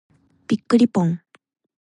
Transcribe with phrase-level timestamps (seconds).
[0.47, 1.21] びっくりぽん。